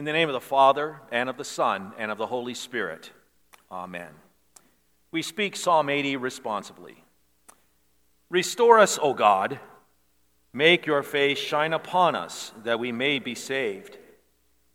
[0.00, 3.10] In the name of the Father, and of the Son, and of the Holy Spirit.
[3.70, 4.08] Amen.
[5.10, 7.04] We speak Psalm 80 responsibly.
[8.30, 9.60] Restore us, O God.
[10.54, 13.98] Make your face shine upon us, that we may be saved.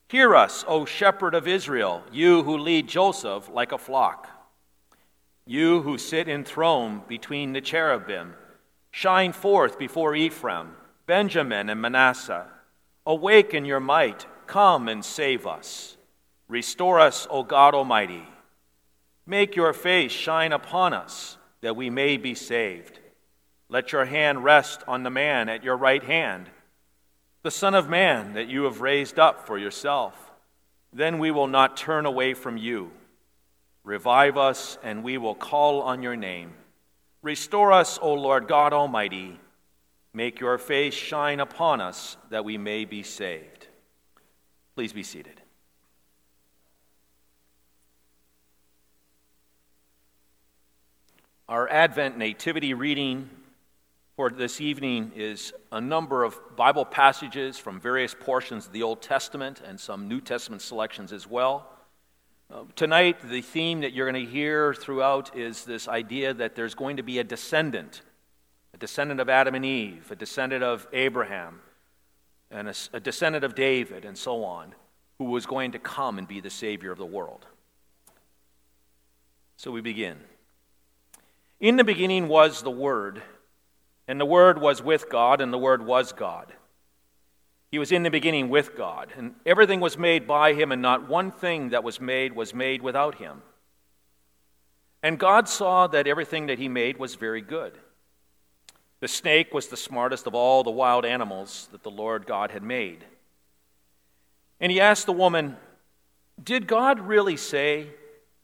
[0.10, 4.30] Hear us, O shepherd of Israel, you who lead Joseph like a flock.
[5.48, 8.36] You who sit enthroned between the cherubim,
[8.92, 10.76] shine forth before Ephraim,
[11.08, 12.46] Benjamin, and Manasseh.
[13.08, 15.98] Awaken your might Come and save us.
[16.48, 18.24] Restore us, O God Almighty.
[19.26, 23.00] Make your face shine upon us, that we may be saved.
[23.70, 26.50] Let your hand rest on the man at your right hand,
[27.42, 30.32] the Son of Man that you have raised up for yourself.
[30.94, 32.92] Then we will not turn away from you.
[33.84, 36.54] Revive us, and we will call on your name.
[37.22, 39.40] Restore us, O Lord God Almighty.
[40.14, 43.55] Make your face shine upon us, that we may be saved.
[44.76, 45.42] Please be seated.
[51.48, 53.30] Our Advent Nativity reading
[54.18, 59.02] for this evening is a number of Bible passages from various portions of the Old
[59.02, 61.70] Testament and some New Testament selections as well.
[62.54, 66.76] Uh, tonight, the theme that you're going to hear throughout is this idea that there's
[66.76, 68.02] going to be a descendant,
[68.74, 71.62] a descendant of Adam and Eve, a descendant of Abraham,
[72.56, 74.74] and a, a descendant of David, and so on,
[75.18, 77.46] who was going to come and be the Savior of the world.
[79.58, 80.18] So we begin.
[81.60, 83.22] In the beginning was the Word,
[84.08, 86.54] and the Word was with God, and the Word was God.
[87.72, 91.10] He was in the beginning with God, and everything was made by him, and not
[91.10, 93.42] one thing that was made was made without him.
[95.04, 97.78] And God saw that everything that he made was very good.
[99.00, 102.64] The snake was the smartest of all the wild animals that the Lord God had
[102.64, 103.06] made.
[104.60, 105.58] And he asked the woman,
[106.42, 107.90] Did God really say,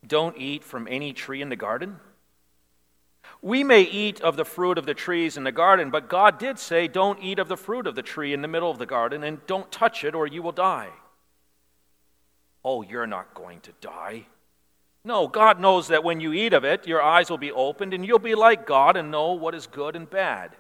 [0.06, 2.00] Don't eat from any tree in the garden?
[3.42, 6.60] We may eat of the fruit of the trees in the garden, but God did
[6.60, 9.24] say, Don't eat of the fruit of the tree in the middle of the garden,
[9.24, 10.90] and don't touch it, or you will die.
[12.64, 14.28] Oh, you're not going to die.
[15.04, 18.06] No, God knows that when you eat of it, your eyes will be opened and
[18.06, 20.56] you'll be like God and know what is good and bad.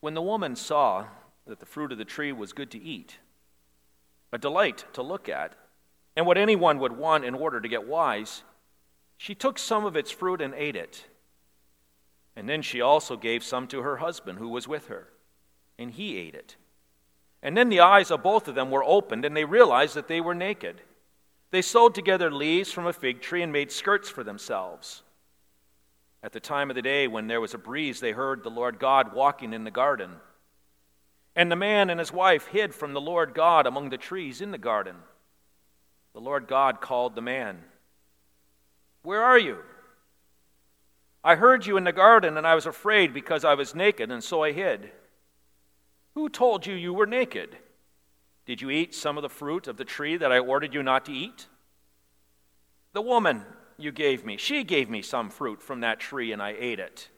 [0.00, 1.06] When the woman saw
[1.46, 3.18] that the fruit of the tree was good to eat,
[4.32, 5.54] a delight to look at,
[6.16, 8.42] and what anyone would want in order to get wise,
[9.16, 11.06] she took some of its fruit and ate it.
[12.36, 15.08] And then she also gave some to her husband who was with her,
[15.78, 16.56] and he ate it.
[17.42, 20.20] And then the eyes of both of them were opened, and they realized that they
[20.20, 20.82] were naked.
[21.50, 25.02] They sewed together leaves from a fig tree and made skirts for themselves.
[26.22, 28.78] At the time of the day when there was a breeze, they heard the Lord
[28.78, 30.16] God walking in the garden.
[31.34, 34.50] And the man and his wife hid from the Lord God among the trees in
[34.50, 34.96] the garden.
[36.12, 37.62] The Lord God called the man,
[39.02, 39.58] Where are you?
[41.22, 44.24] I heard you in the garden, and I was afraid because I was naked, and
[44.24, 44.90] so I hid.
[46.14, 47.56] Who told you you were naked?
[48.46, 51.04] Did you eat some of the fruit of the tree that I ordered you not
[51.06, 51.46] to eat?
[52.92, 53.44] The woman
[53.78, 57.08] you gave me, she gave me some fruit from that tree, and I ate it.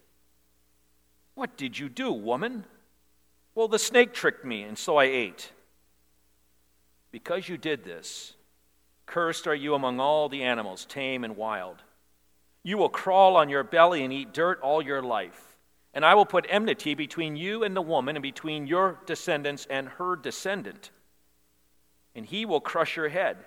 [1.35, 2.67] What did you do, woman?
[3.55, 5.53] Well, the snake tricked me, and so I ate.
[7.11, 8.35] Because you did this,
[9.07, 11.83] cursed are you among all the animals, tame and wild.
[12.63, 15.57] You will crawl on your belly and eat dirt all your life.
[15.95, 19.89] And I will put enmity between you and the woman, and between your descendants and
[19.89, 20.91] her descendant
[22.15, 23.39] and he will crush your head,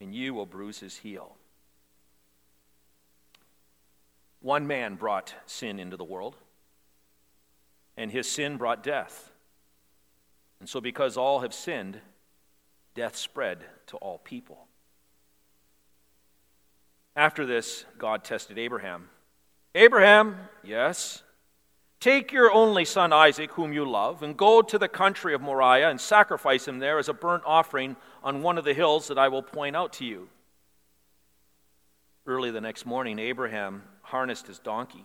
[0.00, 1.36] and you will bruise his heel.
[4.40, 6.36] One man brought sin into the world,
[7.96, 9.30] and his sin brought death.
[10.60, 12.00] And so, because all have sinned,
[12.94, 14.66] death spread to all people.
[17.14, 19.08] After this, God tested Abraham.
[19.74, 21.22] Abraham, yes.
[22.06, 25.90] Take your only son Isaac, whom you love, and go to the country of Moriah
[25.90, 29.26] and sacrifice him there as a burnt offering on one of the hills that I
[29.26, 30.28] will point out to you.
[32.24, 35.04] Early the next morning, Abraham harnessed his donkey.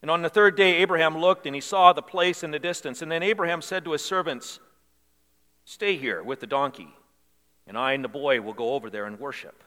[0.00, 3.02] And on the third day, Abraham looked and he saw the place in the distance.
[3.02, 4.60] And then Abraham said to his servants,
[5.64, 6.94] Stay here with the donkey,
[7.66, 9.64] and I and the boy will go over there and worship.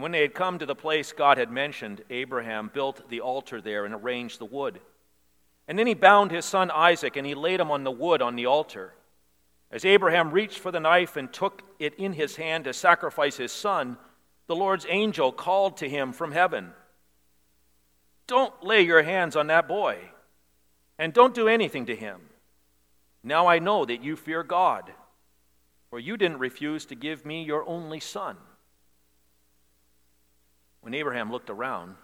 [0.00, 3.60] And when they had come to the place God had mentioned, Abraham built the altar
[3.60, 4.80] there and arranged the wood.
[5.68, 8.34] And then he bound his son Isaac and he laid him on the wood on
[8.34, 8.94] the altar.
[9.70, 13.52] As Abraham reached for the knife and took it in his hand to sacrifice his
[13.52, 13.98] son,
[14.46, 16.72] the Lord's angel called to him from heaven
[18.26, 19.98] Don't lay your hands on that boy,
[20.98, 22.22] and don't do anything to him.
[23.22, 24.94] Now I know that you fear God,
[25.90, 28.38] for you didn't refuse to give me your only son.
[30.80, 31.96] When Abraham looked around,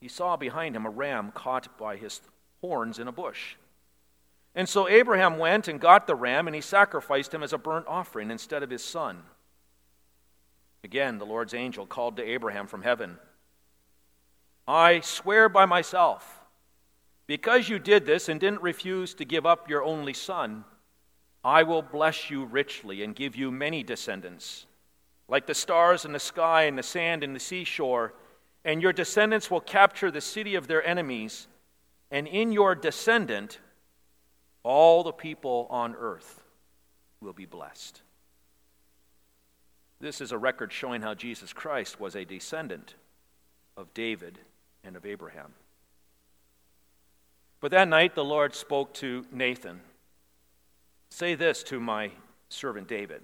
[0.00, 2.20] he saw behind him a ram caught by his
[2.60, 3.56] horns in a bush.
[4.54, 7.86] And so Abraham went and got the ram, and he sacrificed him as a burnt
[7.86, 9.22] offering instead of his son.
[10.82, 13.18] Again, the Lord's angel called to Abraham from heaven
[14.66, 16.44] I swear by myself,
[17.26, 20.64] because you did this and didn't refuse to give up your only son,
[21.42, 24.66] I will bless you richly and give you many descendants,
[25.30, 28.12] like the stars in the sky and the sand in the seashore,
[28.64, 31.46] and your descendants will capture the city of their enemies,
[32.10, 33.60] and in your descendant,
[34.64, 36.42] all the people on earth
[37.20, 38.02] will be blessed.
[40.00, 42.94] This is a record showing how Jesus Christ was a descendant
[43.76, 44.38] of David
[44.82, 45.52] and of Abraham.
[47.60, 49.80] But that night the Lord spoke to Nathan
[51.12, 52.12] Say this to my
[52.48, 53.22] servant David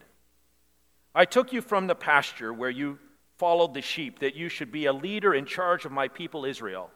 [1.16, 2.98] I took you from the pasture where you
[3.38, 6.90] followed the sheep, that you should be a leader in charge of my people Israel.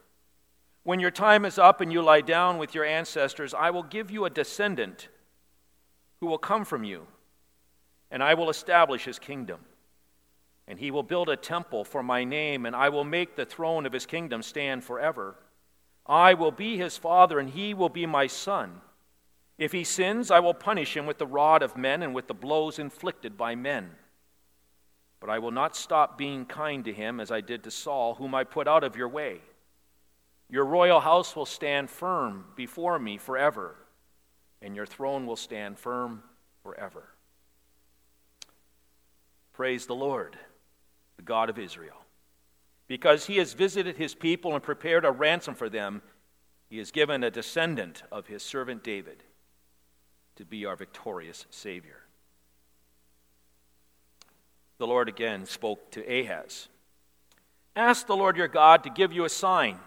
[0.83, 4.11] When your time is up and you lie down with your ancestors, I will give
[4.11, 5.09] you a descendant
[6.21, 7.07] who will come from you,
[8.11, 9.61] and I will establish his kingdom.
[10.69, 13.87] And he will build a temple for my name, and I will make the throne
[13.87, 15.37] of his kingdom stand forever.
[16.07, 18.83] I will be his father, and he will be my son.
[19.57, 22.35] If he sins, I will punish him with the rod of men and with the
[22.35, 23.93] blows inflicted by men.
[25.21, 28.35] But I will not stop being kind to him as I did to Saul, whom
[28.35, 29.41] I put out of your way.
[30.49, 33.77] Your royal house will stand firm before me forever,
[34.61, 36.23] and your throne will stand firm
[36.63, 37.05] forever.
[39.53, 40.39] Praise the Lord,
[41.17, 41.97] the God of Israel.
[42.89, 46.03] Because he has visited his people and prepared a ransom for them,
[46.69, 49.23] he has given a descendant of his servant David
[50.37, 52.00] to be our victorious Savior.
[54.81, 56.69] The Lord again spoke to Ahaz
[57.77, 59.79] Ask the Lord your God to give you a sign.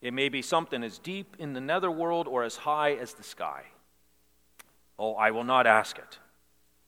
[0.00, 3.64] It may be something as deep in the netherworld or as high as the sky.
[4.98, 6.18] Oh, I will not ask it.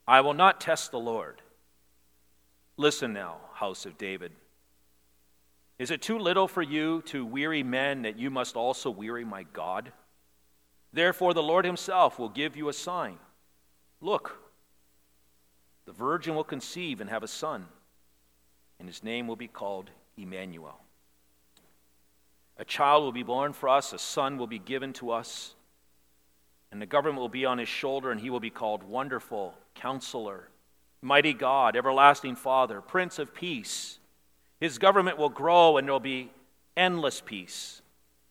[0.09, 1.43] I will not test the Lord.
[2.79, 4.33] Listen now, house of David.
[5.79, 9.43] Is it too little for you to weary men that you must also weary my
[9.53, 9.93] God?
[10.95, 13.19] Therefore, the Lord himself will give you a sign.
[14.01, 14.46] Look,
[15.87, 17.67] the virgin will conceive and have a son,
[18.79, 20.81] and his name will be called Emmanuel.
[22.59, 25.55] A child will be born for us, a son will be given to us,
[26.73, 30.49] and the government will be on his shoulder, and he will be called Wonderful Counselor,
[31.03, 33.99] Mighty God, Everlasting Father, Prince of Peace.
[34.59, 36.31] His government will grow, and there will be
[36.77, 37.83] endless peace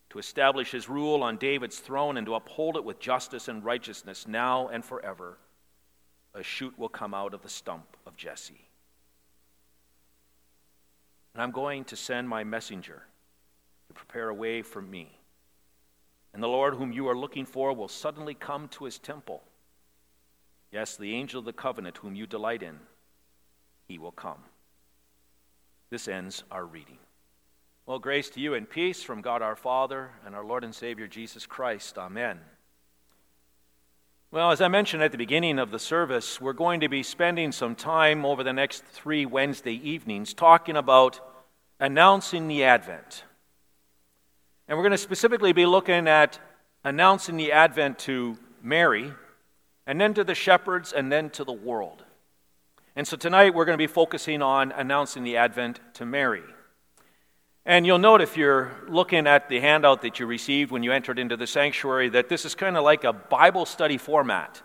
[0.09, 4.27] to establish his rule on David's throne and to uphold it with justice and righteousness
[4.27, 5.37] now and forever.
[6.35, 8.67] A shoot will come out of the stump of Jesse.
[11.33, 13.03] And I'm going to send my messenger
[13.87, 15.17] to prepare a way for me.
[16.33, 19.41] And the Lord, whom you are looking for, will suddenly come to his temple.
[20.71, 22.77] Yes, the angel of the covenant, whom you delight in,
[23.87, 24.43] he will come.
[25.89, 26.97] This ends our reading.
[27.85, 31.07] Well, grace to you and peace from God our Father and our Lord and Savior
[31.07, 31.97] Jesus Christ.
[31.97, 32.39] Amen.
[34.31, 37.51] Well, as I mentioned at the beginning of the service, we're going to be spending
[37.51, 41.19] some time over the next three Wednesday evenings talking about
[41.79, 43.23] announcing the Advent.
[44.67, 46.39] And we're going to specifically be looking at
[46.83, 49.13] announcing the Advent to Mary,
[49.85, 52.03] and then to the shepherds, and then to the world.
[52.95, 56.43] And so tonight we're going to be focusing on announcing the Advent to Mary.
[57.65, 61.17] And you'll note if you're looking at the handout that you received when you entered
[61.17, 64.61] into the sanctuary that this is kind of like a Bible study format.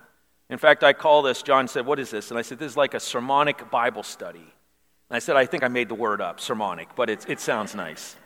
[0.51, 2.31] In fact, I call this, John said, What is this?
[2.31, 4.39] And I said, This is like a sermonic Bible study.
[4.39, 7.75] And I said, I think I made the word up, sermonic, but it, it sounds
[7.75, 8.17] nice.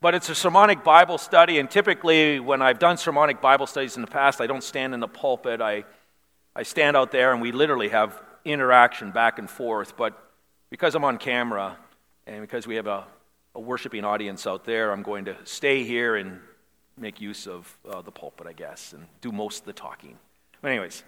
[0.00, 4.02] But it's a sermonic Bible study, and typically when I've done sermonic Bible studies in
[4.02, 5.60] the past, I don't stand in the pulpit.
[5.60, 5.84] I,
[6.54, 9.96] I stand out there and we literally have interaction back and forth.
[9.96, 10.12] But
[10.70, 11.78] because I'm on camera
[12.26, 13.04] and because we have a
[13.54, 16.40] a worshiping audience out there, I'm going to stay here and
[16.98, 20.18] make use of uh, the pulpit, I guess, and do most of the talking.
[20.60, 21.04] But, anyways,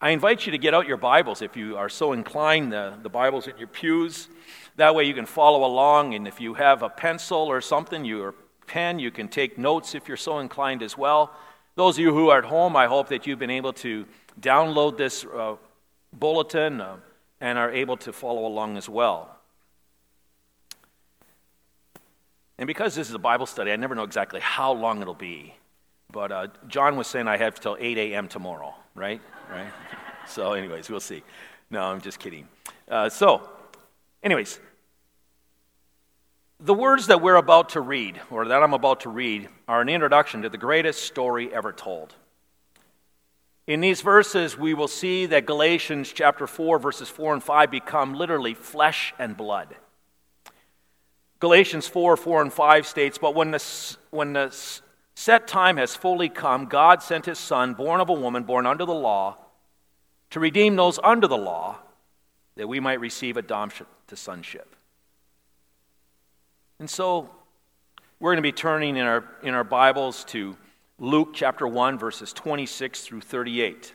[0.00, 3.08] I invite you to get out your Bibles if you are so inclined, the, the
[3.08, 4.28] Bibles in your pews.
[4.76, 8.34] That way you can follow along, and if you have a pencil or something, your
[8.68, 11.32] pen, you can take notes if you're so inclined as well.
[11.74, 14.06] Those of you who are at home, I hope that you've been able to
[14.40, 15.56] download this uh,
[16.12, 16.96] bulletin uh,
[17.40, 19.37] and are able to follow along as well.
[22.58, 25.54] And because this is a Bible study, I never know exactly how long it'll be.
[26.10, 28.28] But uh, John was saying I have till 8 a.m.
[28.28, 29.20] tomorrow, right?
[29.50, 29.72] Right?
[30.26, 31.22] so, anyways, we'll see.
[31.70, 32.48] No, I'm just kidding.
[32.88, 33.48] Uh, so,
[34.22, 34.58] anyways,
[36.60, 39.88] the words that we're about to read, or that I'm about to read, are an
[39.88, 42.14] introduction to the greatest story ever told.
[43.68, 48.14] In these verses, we will see that Galatians chapter 4, verses 4 and 5 become
[48.14, 49.76] literally flesh and blood.
[51.40, 54.54] Galatians 4, 4 and 5 states, But when the, when the
[55.14, 58.84] set time has fully come, God sent his Son, born of a woman, born under
[58.84, 59.36] the law,
[60.30, 61.78] to redeem those under the law,
[62.56, 64.74] that we might receive adoption to sonship.
[66.80, 67.30] And so,
[68.20, 70.56] we're going to be turning in our, in our Bibles to
[70.98, 73.94] Luke chapter 1, verses 26 through 38.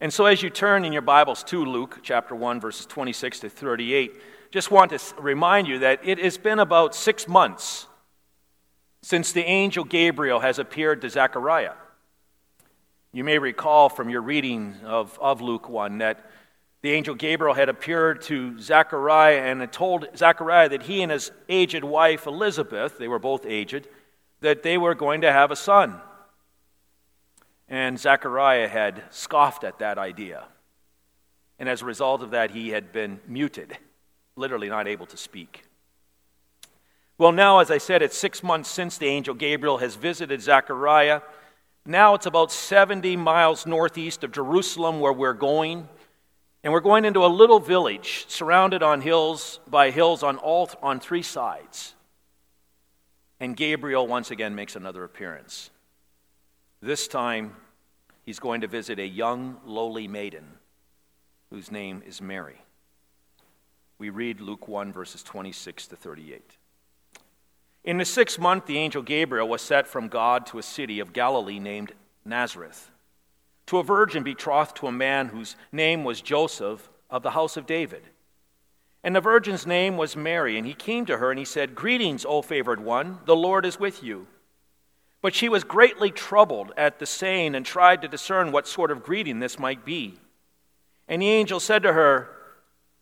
[0.00, 3.48] And so, as you turn in your Bibles to Luke chapter 1, verses 26 to
[3.48, 4.16] 38,
[4.50, 7.86] just want to remind you that it has been about six months
[9.02, 11.74] since the angel Gabriel has appeared to Zechariah.
[13.12, 16.30] You may recall from your reading of, of Luke 1 that
[16.82, 21.30] the angel Gabriel had appeared to Zechariah and had told Zechariah that he and his
[21.48, 23.88] aged wife Elizabeth, they were both aged,
[24.40, 26.00] that they were going to have a son.
[27.68, 30.44] And Zechariah had scoffed at that idea.
[31.58, 33.76] And as a result of that, he had been muted,
[34.36, 35.64] literally not able to speak.
[37.18, 41.20] Well, now, as I said, it's six months since the angel Gabriel has visited Zechariah.
[41.84, 45.88] Now it's about 70 miles northeast of Jerusalem where we're going.
[46.62, 51.00] And we're going into a little village surrounded on hills by hills on all on
[51.00, 51.94] three sides.
[53.38, 55.70] And Gabriel once again makes another appearance.
[56.82, 57.56] This time,
[58.24, 60.44] he's going to visit a young, lowly maiden
[61.50, 62.62] whose name is Mary.
[64.00, 66.56] We read Luke 1, verses 26 to 38.
[67.84, 71.12] In the sixth month, the angel Gabriel was sent from God to a city of
[71.12, 71.92] Galilee named
[72.24, 72.90] Nazareth,
[73.66, 77.66] to a virgin betrothed to a man whose name was Joseph of the house of
[77.66, 78.04] David.
[79.04, 82.24] And the virgin's name was Mary, and he came to her and he said, Greetings,
[82.24, 84.26] O favored one, the Lord is with you.
[85.20, 89.02] But she was greatly troubled at the saying and tried to discern what sort of
[89.02, 90.18] greeting this might be.
[91.06, 92.39] And the angel said to her,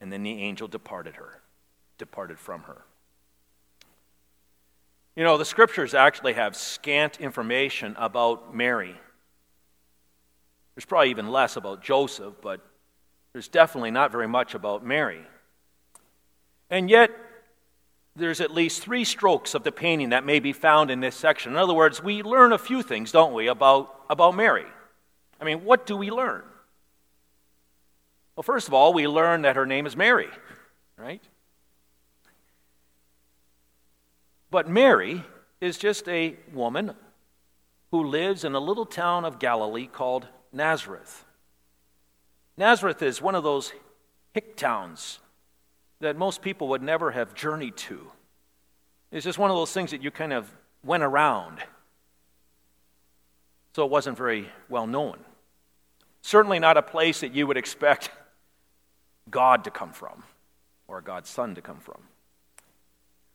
[0.00, 1.40] And then the angel departed her,
[1.98, 2.82] departed from her.
[5.16, 8.94] You know, the scriptures actually have scant information about Mary.
[10.74, 12.60] There's probably even less about Joseph, but
[13.32, 15.20] there's definitely not very much about Mary.
[16.70, 17.10] And yet,
[18.16, 21.52] there's at least three strokes of the painting that may be found in this section.
[21.52, 24.66] In other words, we learn a few things, don't we, about, about Mary?
[25.40, 26.42] I mean, what do we learn?
[28.40, 30.30] Well, first of all, we learn that her name is Mary,
[30.96, 31.22] right?
[34.50, 35.22] But Mary
[35.60, 36.94] is just a woman
[37.90, 41.26] who lives in a little town of Galilee called Nazareth.
[42.56, 43.74] Nazareth is one of those
[44.32, 45.18] hick towns
[46.00, 48.10] that most people would never have journeyed to.
[49.12, 50.50] It's just one of those things that you kind of
[50.82, 51.58] went around.
[53.76, 55.18] So it wasn't very well known.
[56.22, 58.08] Certainly not a place that you would expect
[59.30, 60.22] God to come from
[60.88, 62.00] or God's Son to come from.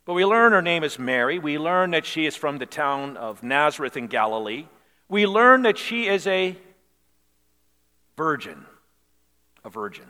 [0.05, 1.39] But we learn her name is Mary.
[1.39, 4.65] We learn that she is from the town of Nazareth in Galilee.
[5.09, 6.55] We learn that she is a
[8.15, 8.65] virgin
[9.65, 10.05] a virgin.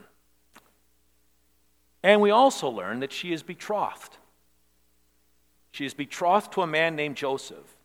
[2.04, 4.18] And we also learn that she is betrothed.
[5.72, 7.78] She is betrothed to a man named Joseph,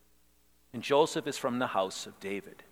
[0.75, 2.63] and Joseph is from the house of David.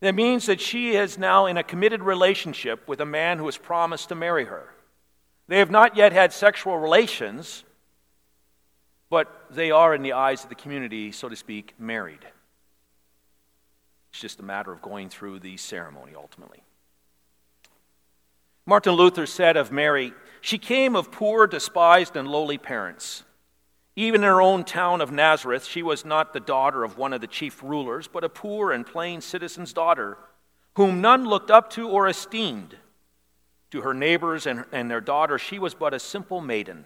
[0.00, 3.56] That means that she is now in a committed relationship with a man who has
[3.56, 4.74] promised to marry her.
[5.48, 7.64] They have not yet had sexual relations,
[9.08, 12.26] but they are, in the eyes of the community, so to speak, married.
[14.10, 16.62] It's just a matter of going through the ceremony ultimately.
[18.66, 23.22] Martin Luther said of Mary, She came of poor, despised, and lowly parents.
[23.98, 27.22] Even in her own town of Nazareth, she was not the daughter of one of
[27.22, 30.18] the chief rulers, but a poor and plain citizen's daughter,
[30.74, 32.76] whom none looked up to or esteemed.
[33.70, 36.84] To her neighbors and, and their daughter, she was but a simple maiden,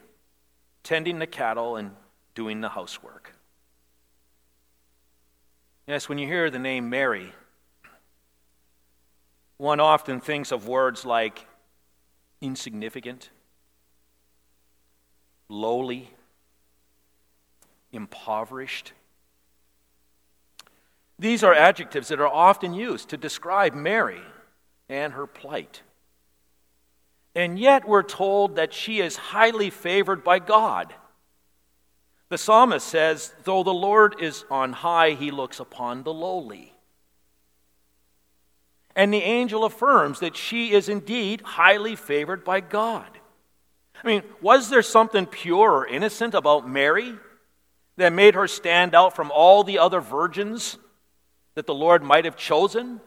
[0.84, 1.90] tending the cattle and
[2.36, 3.34] doing the housework.
[5.86, 7.32] Yes, when you hear the name Mary,
[9.56, 11.46] one often thinks of words like
[12.40, 13.30] insignificant,
[15.48, 16.10] lowly,
[17.92, 18.92] impoverished.
[21.18, 24.22] These are adjectives that are often used to describe Mary
[24.88, 25.82] and her plight.
[27.34, 30.94] And yet we're told that she is highly favored by God.
[32.30, 36.72] The psalmist says, Though the Lord is on high, he looks upon the lowly.
[38.96, 43.06] And the angel affirms that she is indeed highly favored by God.
[44.02, 47.14] I mean, was there something pure or innocent about Mary
[48.00, 50.78] that made her stand out from all the other virgins
[51.54, 52.98] that the Lord might have chosen?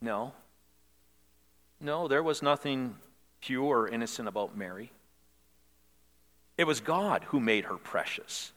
[0.00, 0.32] No.
[1.80, 2.96] No, there was nothing
[3.42, 4.90] pure or innocent about Mary.
[6.56, 8.52] It was God who made her precious.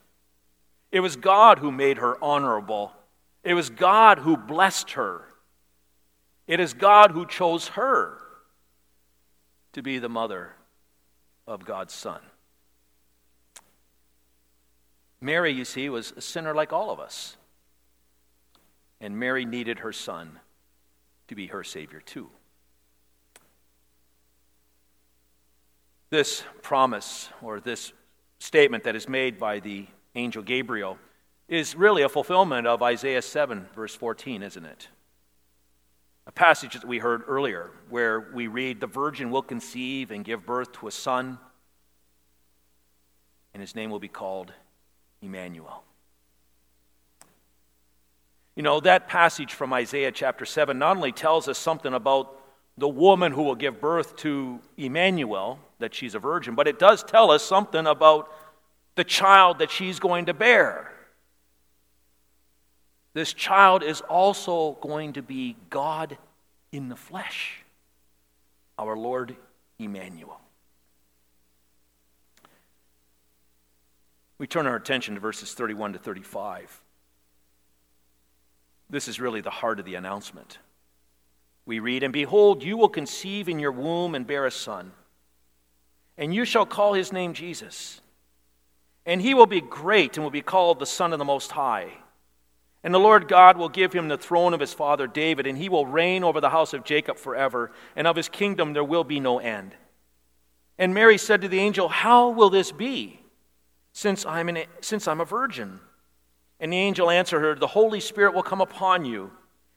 [0.90, 2.92] It was God who made her honorable.
[3.44, 5.26] It was God who blessed her.
[6.46, 8.16] It is God who chose her
[9.74, 10.52] to be the mother
[11.46, 12.20] of God's Son.
[15.22, 17.36] Mary, you see, was a sinner like all of us.
[19.00, 20.40] And Mary needed her son
[21.28, 22.28] to be her Savior, too.
[26.10, 27.92] This promise, or this
[28.40, 29.86] statement that is made by the
[30.16, 30.98] angel Gabriel,
[31.48, 34.88] is really a fulfillment of Isaiah 7, verse 14, isn't it?
[36.26, 40.44] A passage that we heard earlier, where we read, The virgin will conceive and give
[40.44, 41.38] birth to a son,
[43.54, 44.52] and his name will be called
[45.22, 45.82] Emmanuel.
[48.54, 52.38] You know, that passage from Isaiah chapter 7 not only tells us something about
[52.76, 57.02] the woman who will give birth to Emmanuel, that she's a virgin, but it does
[57.02, 58.30] tell us something about
[58.94, 60.92] the child that she's going to bear.
[63.14, 66.18] This child is also going to be God
[66.72, 67.62] in the flesh,
[68.78, 69.36] our Lord
[69.78, 70.41] Emmanuel.
[74.42, 76.82] We turn our attention to verses 31 to 35.
[78.90, 80.58] This is really the heart of the announcement.
[81.64, 84.90] We read, And behold, you will conceive in your womb and bear a son,
[86.18, 88.00] and you shall call his name Jesus.
[89.06, 91.92] And he will be great and will be called the Son of the Most High.
[92.82, 95.68] And the Lord God will give him the throne of his father David, and he
[95.68, 99.20] will reign over the house of Jacob forever, and of his kingdom there will be
[99.20, 99.76] no end.
[100.80, 103.21] And Mary said to the angel, How will this be?
[103.92, 105.80] Since I'm, an, since I'm a virgin.
[106.60, 109.30] And the angel answered her, The Holy Spirit will come upon you,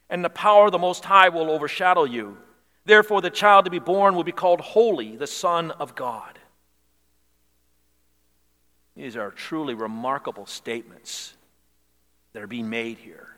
[0.09, 2.37] and the power of the Most High will overshadow you.
[2.85, 6.39] Therefore, the child to be born will be called Holy, the Son of God.
[8.95, 11.35] These are truly remarkable statements
[12.33, 13.29] that are being made here.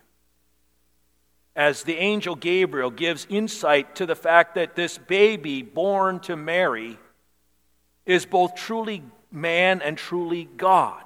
[1.56, 7.00] As the angel Gabriel gives insight to the fact that this baby born to Mary
[8.06, 11.04] is both truly man and truly God.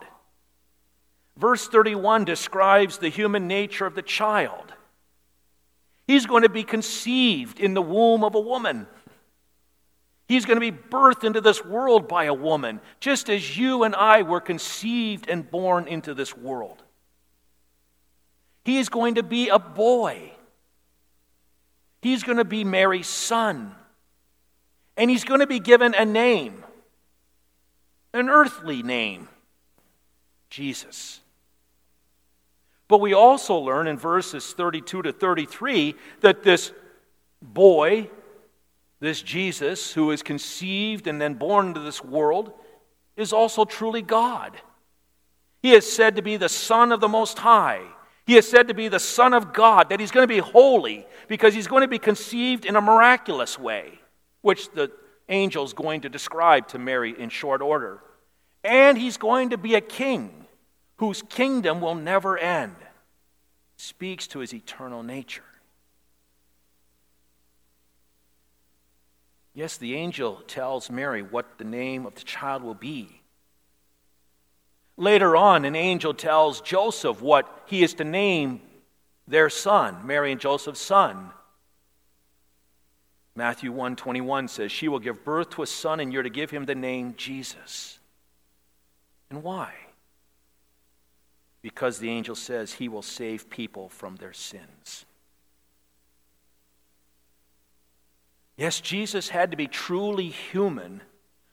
[1.38, 4.74] Verse 31 describes the human nature of the child.
[6.08, 8.88] He's going to be conceived in the womb of a woman.
[10.28, 13.96] He's going to be birthed into this world by a woman, just as you and
[13.96, 16.84] I were conceived and born into this world.
[18.64, 20.32] He is going to be a boy.
[22.02, 23.76] He's going to be Mary's son.
[24.96, 26.61] And he's going to be given a name
[28.14, 29.28] an earthly name
[30.50, 31.22] Jesus.
[32.88, 36.74] But we also learn in verses 32 to 33 that this
[37.42, 38.10] boy,
[39.00, 42.52] this Jesus, who is conceived and then born into this world,
[43.16, 44.58] is also truly God.
[45.62, 47.82] He is said to be the Son of the Most High.
[48.26, 51.06] He is said to be the Son of God, that he's going to be holy
[51.28, 54.00] because he's going to be conceived in a miraculous way,
[54.42, 54.92] which the
[55.32, 58.02] angel's going to describe to Mary in short order.
[58.64, 60.46] And he's going to be a king
[60.98, 62.76] whose kingdom will never end.
[63.78, 65.42] Speaks to his eternal nature.
[69.54, 73.22] Yes, the angel tells Mary what the name of the child will be.
[74.98, 78.62] Later on, an angel tells Joseph what he is to name
[79.28, 81.32] their son, Mary and Joseph's son.
[83.42, 86.66] Matthew 1:21 says, "She will give birth to a son and you're to give him
[86.66, 87.98] the name Jesus."
[89.32, 89.88] And why?
[91.64, 95.08] Because the angel says he will save people from their sins.
[98.58, 101.02] Yes, Jesus had to be truly human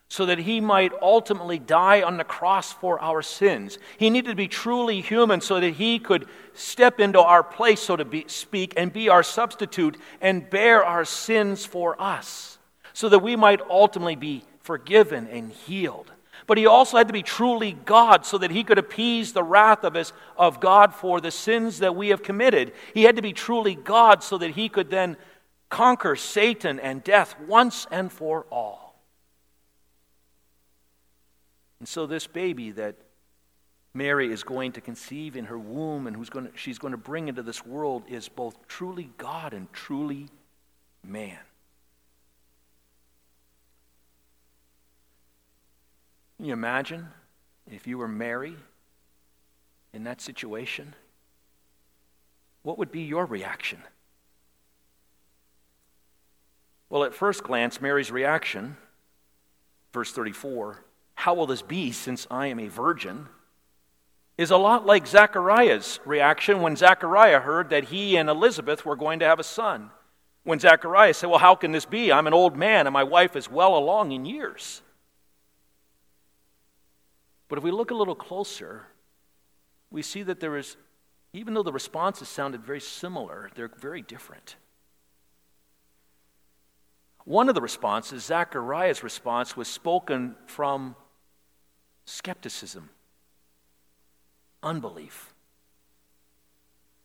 [0.09, 3.79] so that he might ultimately die on the cross for our sins.
[3.99, 7.95] He needed to be truly human so that he could step into our place, so
[7.95, 12.59] to be, speak, and be our substitute and bear our sins for us,
[12.95, 16.11] so that we might ultimately be forgiven and healed.
[16.47, 19.85] But he also had to be truly God so that he could appease the wrath
[19.85, 22.73] of, his, of God for the sins that we have committed.
[22.95, 25.19] He had to be truly God so that he could then
[25.69, 28.88] conquer Satan and death once and for all.
[31.81, 32.97] And so, this baby that
[33.95, 36.99] Mary is going to conceive in her womb and who's going to, she's going to
[36.99, 40.29] bring into this world is both truly God and truly
[41.05, 41.39] man.
[46.37, 47.09] Can you imagine
[47.71, 48.55] if you were Mary
[49.93, 50.95] in that situation?
[52.63, 53.83] What would be your reaction?
[56.91, 58.77] Well, at first glance, Mary's reaction,
[59.93, 60.85] verse 34,
[61.19, 63.29] how will this be since I am a virgin?
[64.39, 69.19] is a lot like Zechariah's reaction when Zechariah heard that he and Elizabeth were going
[69.19, 69.91] to have a son.
[70.45, 72.13] When Zechariah said, Well, how can this be?
[72.13, 74.81] I'm an old man and my wife is well along in years.
[77.49, 78.87] But if we look a little closer,
[79.91, 80.77] we see that there is,
[81.33, 84.55] even though the responses sounded very similar, they're very different.
[87.25, 90.95] One of the responses, Zechariah's response, was spoken from
[92.09, 92.91] skepticism,
[94.63, 95.35] unbelief.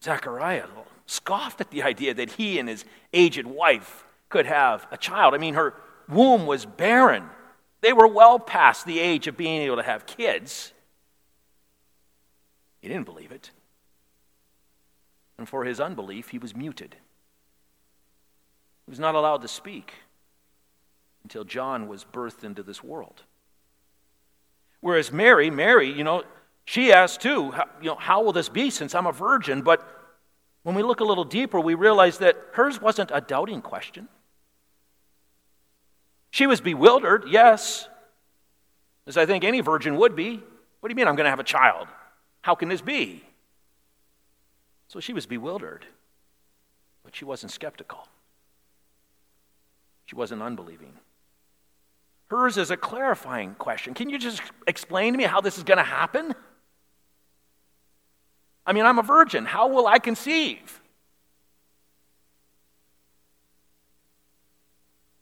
[0.04, 0.68] Zechariah
[1.06, 5.34] scoffed at the idea that he and his aged wife could have a child.
[5.34, 5.76] I mean, her
[6.10, 7.30] womb was barren.
[7.82, 10.72] They were well past the age of being able to have kids.
[12.82, 13.52] He didn't believe it.
[15.38, 16.96] And for his unbelief, he was muted.
[18.86, 19.94] He was not allowed to speak
[21.24, 23.24] until John was birthed into this world.
[24.84, 26.24] Whereas Mary, Mary, you know,
[26.66, 29.62] she asked too, how, you know, how will this be since I'm a virgin?
[29.62, 29.82] But
[30.64, 34.10] when we look a little deeper, we realize that hers wasn't a doubting question.
[36.32, 37.88] She was bewildered, yes,
[39.08, 40.44] as I think any virgin would be.
[40.82, 41.88] What do you mean I'm going to have a child?
[42.42, 43.24] How can this be?
[44.90, 45.86] So she was bewildered,
[47.06, 48.06] but she wasn't skeptical.
[50.08, 50.96] She wasn't unbelieving.
[52.34, 53.94] Hers is a clarifying question.
[53.94, 56.34] Can you just explain to me how this is going to happen?
[58.66, 59.46] I mean, I'm a virgin.
[59.46, 60.82] How will I conceive?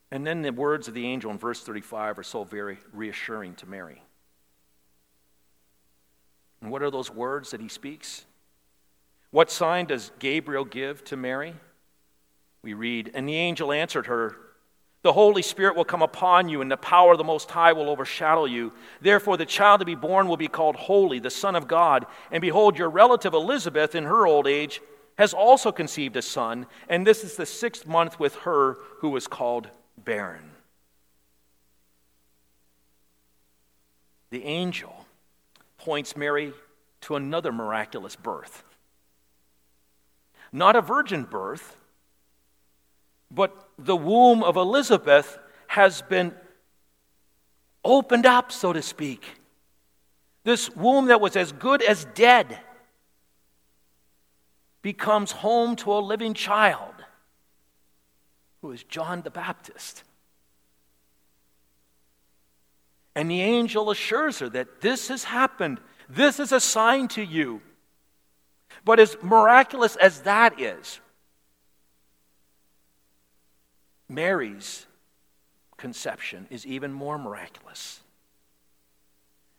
[0.10, 3.66] And then the words of the angel in verse 35 are so very reassuring to
[3.66, 4.02] Mary.
[6.62, 8.24] And what are those words that he speaks?
[9.32, 11.56] What sign does Gabriel give to Mary?
[12.62, 14.38] We read, And the angel answered her,
[15.04, 17.90] the Holy Spirit will come upon you, and the power of the Most High will
[17.90, 18.72] overshadow you.
[19.02, 22.06] Therefore, the child to be born will be called Holy, the Son of God.
[22.32, 24.80] And behold, your relative Elizabeth, in her old age,
[25.18, 29.28] has also conceived a son, and this is the sixth month with her who was
[29.28, 30.52] called barren.
[34.30, 35.06] The angel
[35.78, 36.54] points Mary
[37.02, 38.64] to another miraculous birth.
[40.52, 41.76] Not a virgin birth,
[43.34, 46.34] but the womb of Elizabeth has been
[47.84, 49.24] opened up, so to speak.
[50.44, 52.60] This womb that was as good as dead
[54.82, 56.94] becomes home to a living child
[58.62, 60.04] who is John the Baptist.
[63.16, 65.80] And the angel assures her that this has happened.
[66.10, 67.62] This is a sign to you.
[68.84, 71.00] But as miraculous as that is,
[74.12, 74.86] Mary's
[75.78, 78.02] conception is even more miraculous.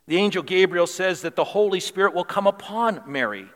[0.06, 3.48] The angel Gabriel says that the Holy Spirit will come upon Mary,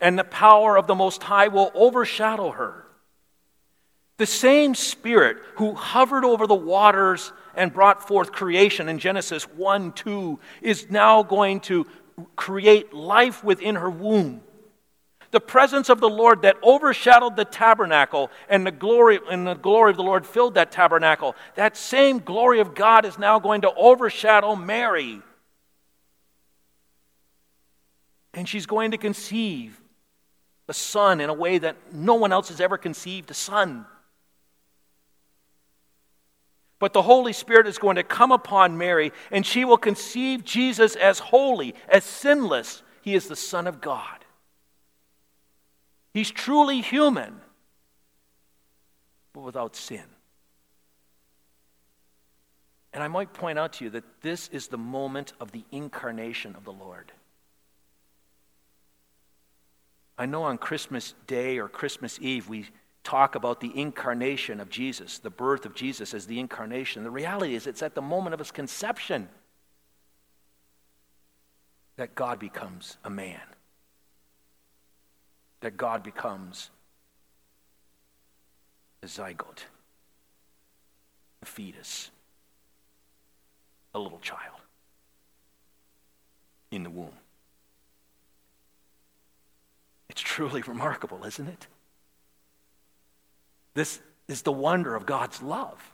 [0.00, 2.86] and the power of the Most High will overshadow her.
[4.16, 9.92] The same Spirit who hovered over the waters and brought forth creation in Genesis 1
[9.92, 11.86] 2 is now going to
[12.36, 14.42] create life within her womb
[15.32, 19.90] the presence of the Lord that overshadowed the tabernacle and the glory and the glory
[19.90, 21.34] of the Lord filled that tabernacle.
[21.56, 25.20] That same glory of God is now going to overshadow Mary.
[28.34, 29.80] And she's going to conceive
[30.68, 33.86] a son in a way that no one else has ever conceived a son.
[36.78, 40.96] But the Holy Spirit is going to come upon Mary, and she will conceive Jesus
[40.96, 42.82] as holy, as sinless.
[43.02, 44.21] He is the Son of God.
[46.12, 47.40] He's truly human,
[49.32, 50.04] but without sin.
[52.92, 56.54] And I might point out to you that this is the moment of the incarnation
[56.54, 57.12] of the Lord.
[60.18, 62.66] I know on Christmas Day or Christmas Eve we
[63.02, 67.02] talk about the incarnation of Jesus, the birth of Jesus as the incarnation.
[67.02, 69.28] The reality is, it's at the moment of his conception
[71.96, 73.40] that God becomes a man,
[75.62, 76.70] that God becomes
[79.02, 79.64] a zygote,
[81.40, 82.10] a fetus,
[83.94, 84.60] a little child
[86.70, 87.12] in the womb.
[90.10, 91.66] It's truly remarkable, isn't it?
[93.74, 95.92] This is the wonder of God's love.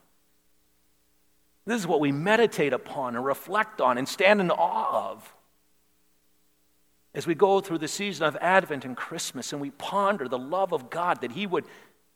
[1.66, 5.34] This is what we meditate upon and reflect on and stand in awe of
[7.18, 10.72] as we go through the season of Advent and Christmas and we ponder the love
[10.72, 11.66] of God that He would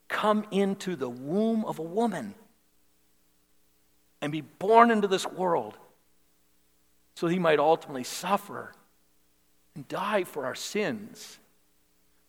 [0.09, 2.35] come into the womb of a woman
[4.23, 5.77] and be born into this world
[7.17, 8.73] so He might ultimately suffer
[9.75, 11.39] and die for our sins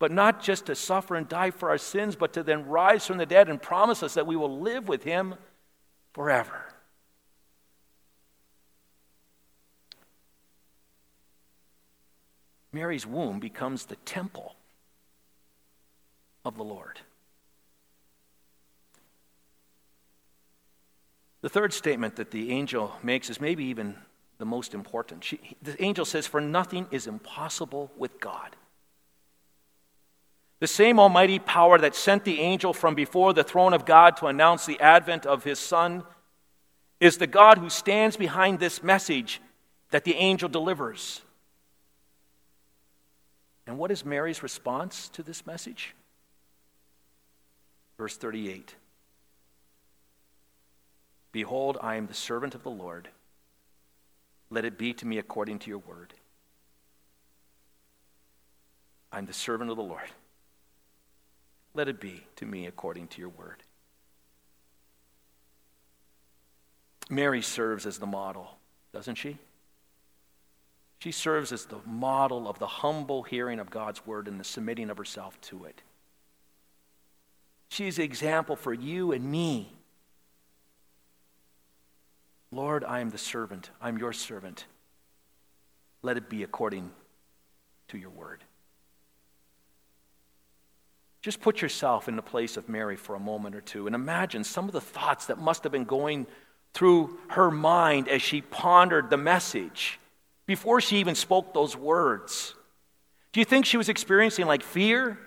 [0.03, 3.17] but not just to suffer and die for our sins, but to then rise from
[3.17, 5.35] the dead and promise us that we will live with him
[6.11, 6.72] forever.
[12.73, 14.55] Mary's womb becomes the temple
[16.43, 16.99] of the Lord.
[21.41, 23.95] The third statement that the angel makes is maybe even
[24.39, 25.23] the most important.
[25.23, 28.55] She, the angel says, For nothing is impossible with God.
[30.59, 34.27] The same almighty power that sent the angel from before the throne of God to
[34.27, 36.03] announce the advent of his son
[37.01, 39.41] is the God who stands behind this message
[39.91, 41.21] that the angel delivers.
[43.65, 45.95] And what is Mary's response to this message?
[47.97, 48.75] Verse 38
[51.31, 53.09] Behold, I am the servant of the Lord.
[54.49, 56.13] Let it be to me according to your word.
[59.11, 60.09] I'm the servant of the Lord.
[61.73, 63.63] Let it be to me according to your word.
[67.09, 68.57] Mary serves as the model,
[68.93, 69.37] doesn't she?
[71.03, 74.89] She serves as the model of the humble hearing of God's word and the submitting
[74.89, 75.81] of herself to it.
[77.67, 79.73] She's an example for you and me.
[82.53, 83.69] Lord, I am the servant.
[83.81, 84.63] I'm your servant.
[86.03, 86.89] Let it be according
[87.89, 88.45] to your word.
[91.21, 94.45] Just put yourself in the place of Mary for a moment or two and imagine
[94.45, 96.27] some of the thoughts that must have been going
[96.73, 99.99] through her mind as she pondered the message
[100.45, 102.55] before she even spoke those words.
[103.31, 105.17] Do you think she was experiencing like fear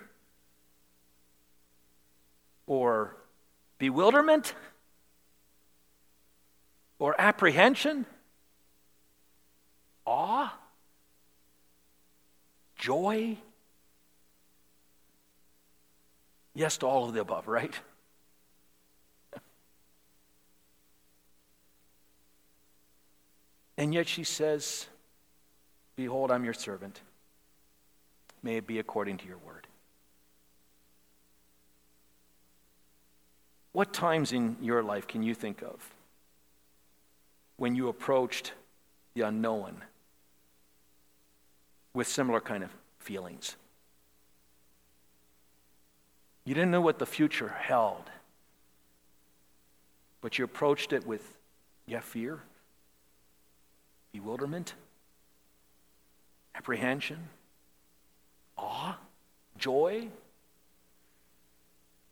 [2.65, 3.17] or
[3.77, 4.53] bewilderment
[6.99, 8.05] or apprehension?
[10.05, 10.53] Awe?
[12.77, 13.37] Joy?
[16.53, 17.73] Yes to all of the above, right?
[23.79, 24.87] And yet she says,
[25.97, 27.01] Behold, I'm your servant.
[28.43, 29.67] May it be according to your word.
[33.73, 35.91] What times in your life can you think of
[37.57, 38.53] when you approached
[39.15, 39.83] the unknown
[41.93, 43.55] with similar kind of feelings?
[46.45, 48.03] You didn't know what the future held,
[50.21, 51.33] but you approached it with,
[51.87, 52.39] yeah, fear,
[54.13, 54.75] bewilderment,
[56.57, 57.17] apprehension,
[58.57, 58.97] awe,
[59.57, 60.07] joy,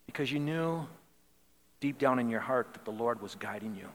[0.06, 0.86] because you knew
[1.80, 3.88] deep down in your heart that the Lord was guiding you,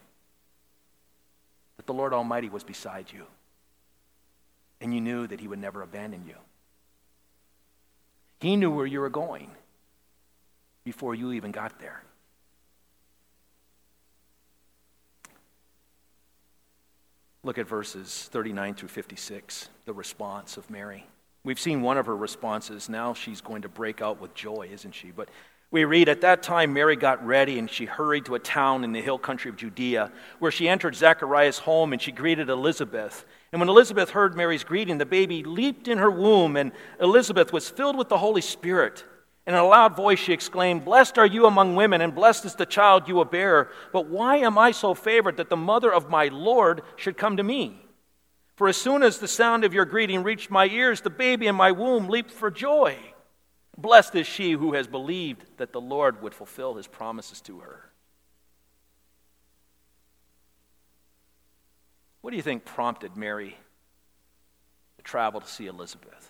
[1.77, 3.25] that the Lord Almighty was beside you,
[4.81, 6.37] and you knew that He would never abandon you.
[8.41, 9.51] He knew where you were going
[10.85, 12.03] before you even got there.
[17.43, 21.07] Look at verses 39 through 56, the response of Mary.
[21.43, 22.91] We've seen one of her responses.
[22.91, 25.11] Now she's going to break out with joy, isn't she?
[25.11, 25.31] But
[25.71, 28.93] We read, At that time, Mary got ready and she hurried to a town in
[28.93, 33.25] the hill country of Judea, where she entered Zechariah's home and she greeted Elizabeth.
[33.53, 37.71] And when Elizabeth heard Mary's greeting, the baby leaped in her womb, and Elizabeth was
[37.71, 39.05] filled with the Holy Spirit.
[39.47, 42.55] And in a loud voice she exclaimed, Blessed are you among women, and blessed is
[42.55, 43.71] the child you will bear.
[43.93, 47.43] But why am I so favored that the mother of my Lord should come to
[47.43, 47.81] me?
[48.57, 51.55] For as soon as the sound of your greeting reached my ears, the baby in
[51.55, 52.97] my womb leaped for joy.
[53.79, 57.91] Blessed is she who has believed that the Lord would fulfill his promises to her.
[62.21, 63.57] What do you think prompted Mary
[64.99, 66.30] to travel to see Elizabeth?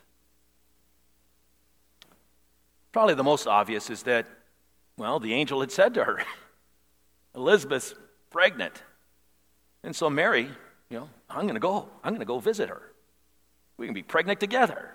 [2.92, 4.26] Probably the most obvious is that,
[4.96, 6.22] well, the angel had said to her,
[7.34, 7.94] Elizabeth's
[8.30, 8.82] pregnant.
[9.82, 10.48] And so Mary,
[10.88, 11.88] you know, I'm going to go.
[12.02, 12.82] I'm going to go visit her.
[13.76, 14.90] We can be pregnant together.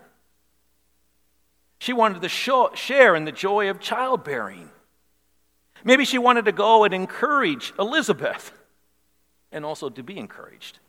[1.79, 4.69] She wanted to show, share in the joy of childbearing.
[5.83, 8.51] Maybe she wanted to go and encourage Elizabeth
[9.51, 10.79] and also to be encouraged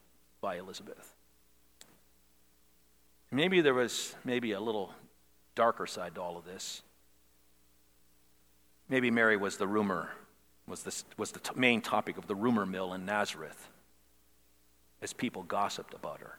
[0.41, 1.15] by Elizabeth.
[3.31, 4.93] Maybe there was maybe a little
[5.55, 6.83] darker side to all of this.
[8.89, 10.11] Maybe Mary was the rumor,
[10.67, 13.69] was the, was the t- main topic of the rumor mill in Nazareth
[15.03, 16.39] as people gossiped about her.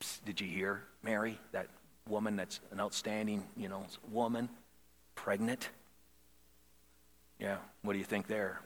[0.00, 1.68] Psst, did you hear, Mary, that
[2.08, 4.48] woman that's an outstanding, you know, woman,
[5.14, 5.70] pregnant.
[7.38, 8.60] Yeah, what do you think there?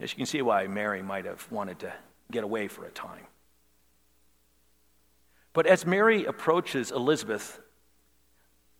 [0.00, 1.92] As you can see why Mary might have wanted to
[2.30, 3.26] get away for a time.
[5.52, 7.58] But as Mary approaches Elizabeth,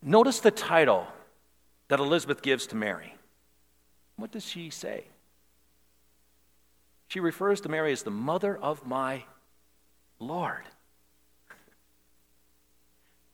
[0.03, 1.07] notice the title
[1.89, 3.15] that Elizabeth gives to Mary.
[4.17, 5.05] What does she say?
[7.09, 9.25] She refers to Mary as the mother of my
[10.19, 10.65] Lord.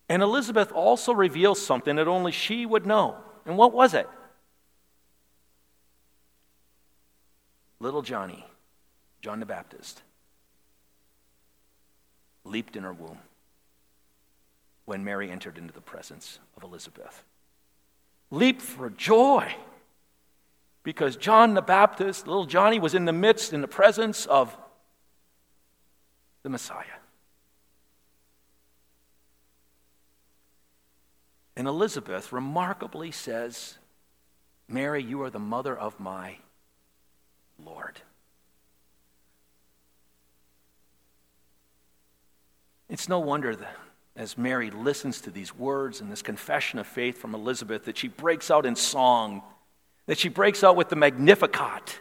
[0.09, 3.17] And Elizabeth also reveals something that only she would know.
[3.47, 4.09] And what was it?
[7.81, 8.47] Little Johnny,
[9.23, 10.03] John the Baptist,
[12.45, 13.19] leaped in her womb
[14.85, 17.25] when Mary entered into the presence of Elizabeth.
[18.31, 19.55] Leap for joy
[20.83, 24.57] because John the Baptist, little Johnny, was in the midst, in the presence of
[26.43, 26.85] the Messiah.
[31.57, 33.79] And Elizabeth remarkably says,
[34.69, 36.37] Mary, you are the mother of my
[37.65, 38.01] Lord.
[42.89, 43.77] It's no wonder that
[44.17, 48.09] as Mary listens to these words and this confession of faith from Elizabeth that she
[48.09, 49.43] breaks out in song,
[50.07, 51.99] that she breaks out with the Magnificat,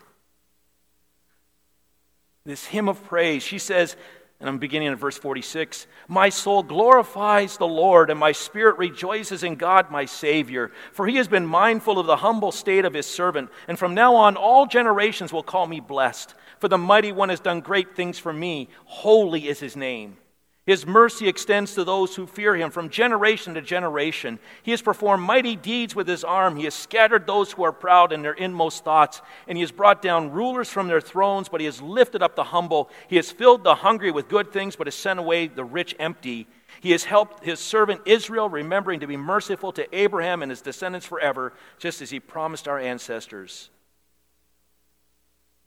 [2.45, 3.41] this hymn of praise.
[3.41, 3.95] She says,
[4.39, 5.87] and I'm beginning at verse 46.
[6.09, 11.15] My soul glorifies the Lord, and my spirit rejoices in God my Savior, for he
[11.15, 13.49] has been mindful of the humble state of his servant.
[13.69, 16.35] And from now on, all generations will call me blessed.
[16.59, 18.67] For the mighty one has done great things for me.
[18.83, 20.17] Holy is his name.
[20.65, 24.39] His mercy extends to those who fear him from generation to generation.
[24.61, 26.55] He has performed mighty deeds with his arm.
[26.55, 29.21] He has scattered those who are proud in their inmost thoughts.
[29.45, 32.45] And he has brought down rulers from their thrones, but he has lifted up the
[32.45, 32.89] humble.
[33.09, 36.47] He has filled the hungry with good things, but has sent away the rich empty.
[36.79, 41.05] He has helped his servant Israel, remembering to be merciful to Abraham and his descendants
[41.05, 43.69] forever, just as he promised our ancestors.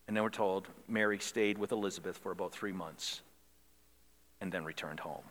[0.09, 3.21] And then we're told Mary stayed with Elizabeth for about three months
[4.47, 5.25] and then returned home.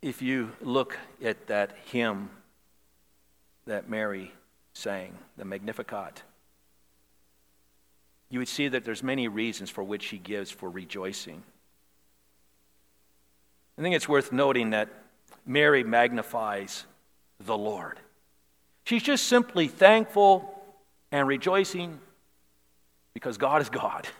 [0.00, 2.30] If you look at that hymn
[3.66, 4.32] that Mary
[4.72, 6.22] sang, the Magnificat,
[8.30, 11.42] you would see that there's many reasons for which she gives for rejoicing.
[13.76, 14.88] I think it's worth noting that
[15.44, 16.84] Mary magnifies
[17.40, 17.98] the Lord.
[18.84, 20.62] She's just simply thankful
[21.10, 21.98] and rejoicing
[23.12, 24.06] because God is God.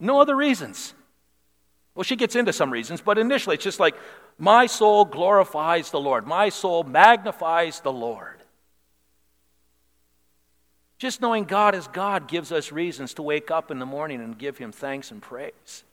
[0.00, 0.94] No other reasons.
[1.94, 3.94] Well, she gets into some reasons, but initially it's just like,
[4.36, 6.26] my soul glorifies the Lord.
[6.26, 8.42] My soul magnifies the Lord.
[10.98, 14.36] Just knowing God as God gives us reasons to wake up in the morning and
[14.36, 15.84] give Him thanks and praise.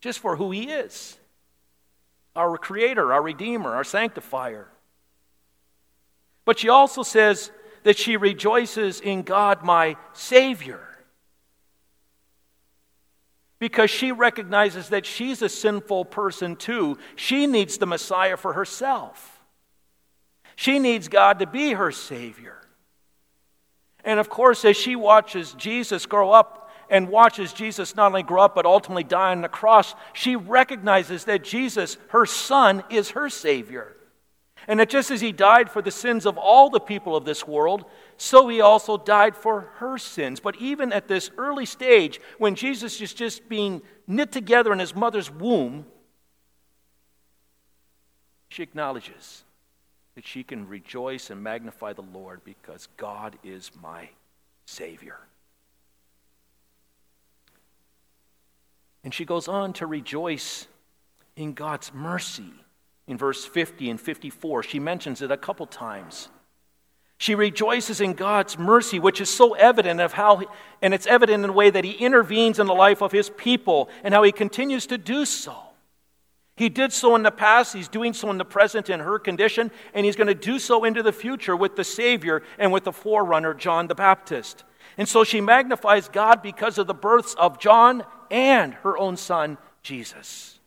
[0.00, 1.18] Just for who He is
[2.34, 4.66] our Creator, our Redeemer, our Sanctifier.
[6.46, 7.50] But she also says
[7.82, 10.91] that she rejoices in God, my Savior
[13.62, 16.98] because she recognizes that she's a sinful person too.
[17.14, 19.40] She needs the Messiah for herself.
[20.56, 22.60] She needs God to be her Savior.
[24.04, 28.42] And of course, as she watches Jesus grow up and watches Jesus not only grow
[28.42, 33.30] up, but ultimately die on the cross, she recognizes that Jesus, her son, is her
[33.30, 33.96] Savior.
[34.66, 37.46] And that just as he died for the sins of all the people of this
[37.46, 37.84] world,
[38.16, 40.40] so he also died for her sins.
[40.40, 44.94] But even at this early stage, when Jesus is just being knit together in his
[44.94, 45.86] mother's womb,
[48.48, 49.44] she acknowledges
[50.14, 54.10] that she can rejoice and magnify the Lord because God is my
[54.66, 55.18] Savior.
[59.04, 60.68] And she goes on to rejoice
[61.34, 62.52] in God's mercy.
[63.08, 66.28] In verse 50 and 54, she mentions it a couple times.
[67.22, 70.42] She rejoices in God's mercy, which is so evident of how,
[70.82, 73.88] and it's evident in the way that He intervenes in the life of His people
[74.02, 75.54] and how He continues to do so.
[76.56, 79.70] He did so in the past, He's doing so in the present in her condition,
[79.94, 82.92] and He's going to do so into the future with the Savior and with the
[82.92, 84.64] forerunner, John the Baptist.
[84.98, 88.02] And so she magnifies God because of the births of John
[88.32, 90.58] and her own son, Jesus.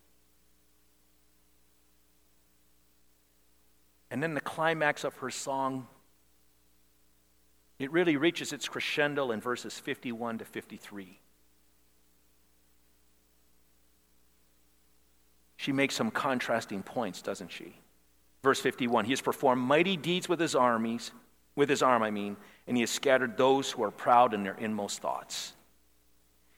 [4.10, 5.88] And then the climax of her song,
[7.80, 11.20] it really reaches its crescendo in verses 51 to 53.
[15.58, 17.76] She makes some contrasting points, doesn't she?
[18.44, 21.12] Verse 51 He has performed mighty deeds with his armies,
[21.56, 24.56] with his arm, I mean, and he has scattered those who are proud in their
[24.56, 25.54] inmost thoughts.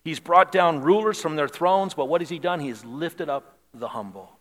[0.04, 2.60] He's brought down rulers from their thrones, but what has he done?
[2.60, 4.38] He has lifted up the humble.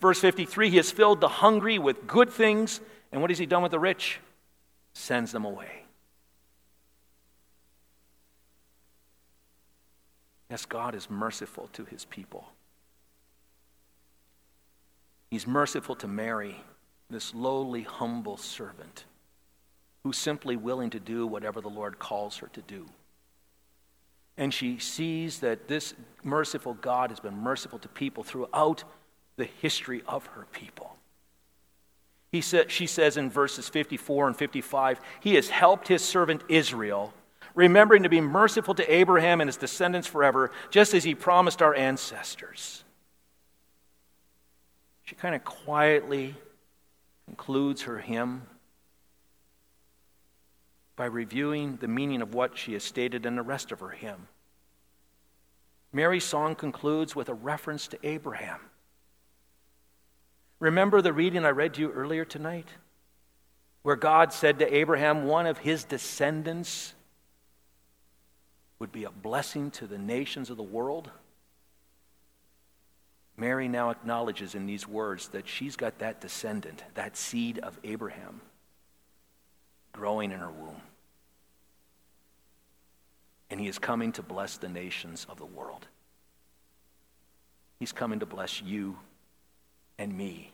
[0.00, 2.80] Verse 53 He has filled the hungry with good things,
[3.12, 4.20] and what has he done with the rich?
[4.94, 5.87] Sends them away.
[10.50, 12.48] Yes, God is merciful to his people.
[15.30, 16.56] He's merciful to Mary,
[17.10, 19.04] this lowly, humble servant
[20.04, 22.86] who's simply willing to do whatever the Lord calls her to do.
[24.38, 28.84] And she sees that this merciful God has been merciful to people throughout
[29.36, 30.96] the history of her people.
[32.30, 37.12] He said, she says in verses 54 and 55, He has helped His servant Israel,
[37.58, 41.74] remembering to be merciful to Abraham and his descendants forever, just as He promised our
[41.74, 42.84] ancestors.
[45.02, 46.36] She kind of quietly
[47.26, 48.42] concludes her hymn
[50.94, 54.28] by reviewing the meaning of what she has stated in the rest of her hymn.
[55.92, 58.60] Mary's song concludes with a reference to Abraham.
[60.60, 62.68] Remember the reading I read to you earlier tonight?
[63.82, 66.94] Where God said to Abraham, one of his descendants
[68.78, 71.10] would be a blessing to the nations of the world.
[73.36, 78.40] Mary now acknowledges in these words that she's got that descendant, that seed of Abraham,
[79.92, 80.80] growing in her womb.
[83.50, 85.86] And he is coming to bless the nations of the world.
[87.78, 88.98] He's coming to bless you
[89.98, 90.52] and me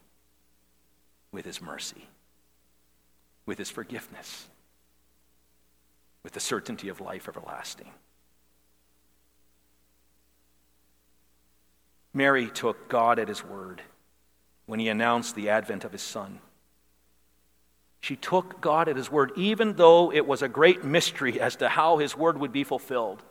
[1.32, 2.06] with his mercy,
[3.46, 4.46] with his forgiveness,
[6.22, 7.90] with the certainty of life everlasting.
[12.14, 13.82] Mary took God at his word
[14.66, 16.38] when he announced the advent of his son.
[18.00, 21.68] She took God at his word, even though it was a great mystery as to
[21.68, 23.22] how his word would be fulfilled.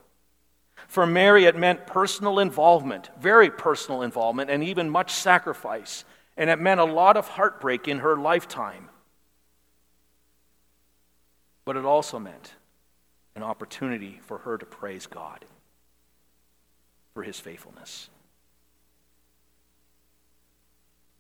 [0.88, 6.04] For Mary, it meant personal involvement, very personal involvement, and even much sacrifice.
[6.36, 8.90] And it meant a lot of heartbreak in her lifetime.
[11.64, 12.54] But it also meant
[13.36, 15.46] an opportunity for her to praise God
[17.14, 18.10] for his faithfulness.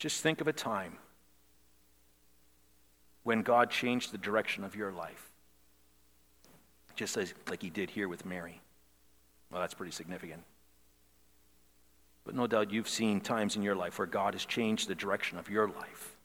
[0.04, 0.97] Just think of a time
[3.24, 5.32] when God changed the direction of your life.
[6.93, 8.60] Just as, like he did here with Mary.
[9.49, 10.43] Well, that's pretty significant.
[12.26, 15.38] But no doubt you've seen times in your life where God has changed the direction
[15.38, 16.18] of your life.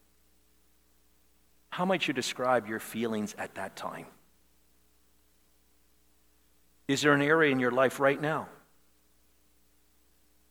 [1.70, 4.06] How might you describe your feelings at that time?
[6.88, 8.48] Is there an area in your life right now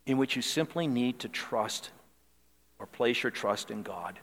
[0.06, 1.92] in which you simply need to trust
[2.80, 4.20] or place your trust in God?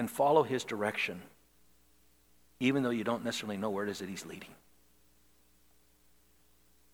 [0.00, 1.20] and follow his direction,
[2.58, 4.48] even though you don't necessarily know where it is that he's leading.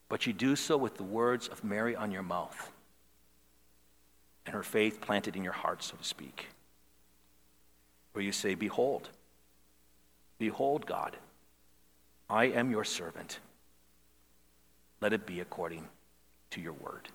[0.08, 2.72] But you do so with the words of Mary on your mouth
[4.44, 6.48] and her faith planted in your heart, so to speak.
[8.12, 9.08] Where you say, Behold,
[10.40, 11.16] behold, God,
[12.28, 13.38] I am your servant.
[15.00, 15.86] Let it be according
[16.50, 17.08] to your word.